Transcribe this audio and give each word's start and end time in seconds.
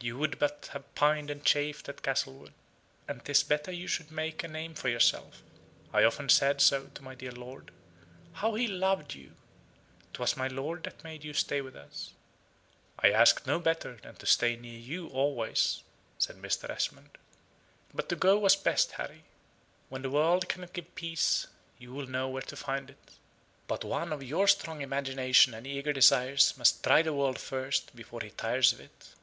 You 0.00 0.16
would 0.18 0.38
but 0.40 0.70
have 0.72 0.92
pined 0.96 1.28
and 1.30 1.44
chafed 1.44 1.88
at 1.88 2.02
Castlewood: 2.02 2.52
and 3.08 3.24
'tis 3.24 3.42
better 3.44 3.70
you 3.72 3.86
should 3.88 4.10
make 4.10 4.42
a 4.42 4.48
name 4.48 4.74
for 4.74 4.88
yourself. 4.88 5.42
I 5.92 6.04
often 6.04 6.28
said 6.28 6.60
so 6.60 6.86
to 6.94 7.02
my 7.02 7.14
dear 7.14 7.32
lord. 7.32 7.72
How 8.34 8.54
he 8.54 8.66
loved 8.66 9.14
you! 9.14 9.34
'Twas 10.12 10.36
my 10.36 10.46
lord 10.48 10.84
that 10.84 11.02
made 11.02 11.24
you 11.24 11.32
stay 11.32 11.60
with 11.60 11.76
us." 11.76 12.10
"I 13.00 13.10
asked 13.10 13.46
no 13.46 13.58
better 13.58 13.96
than 13.96 14.14
to 14.16 14.26
stay 14.26 14.56
near 14.56 14.78
you 14.78 15.08
always," 15.08 15.82
said 16.16 16.36
Mr. 16.36 16.70
Esmond. 16.70 17.18
"But 17.92 18.08
to 18.08 18.16
go 18.16 18.38
was 18.38 18.56
best, 18.56 18.92
Harry. 18.92 19.24
When 19.88 20.02
the 20.02 20.10
world 20.10 20.48
cannot 20.48 20.72
give 20.72 20.94
peace, 20.94 21.48
you 21.78 21.92
will 21.92 22.06
know 22.06 22.28
where 22.28 22.42
to 22.42 22.56
find 22.56 22.90
it; 22.90 23.14
but 23.66 23.84
one 23.84 24.12
of 24.12 24.22
your 24.24 24.46
strong 24.48 24.80
imagination 24.80 25.54
and 25.54 25.66
eager 25.66 25.92
desires 25.92 26.56
must 26.56 26.82
try 26.84 27.02
the 27.02 27.12
world 27.12 27.38
first 27.40 27.94
before 27.96 28.20
he 28.22 28.30
tires 28.30 28.72
of 28.72 28.80
it. 28.80 29.14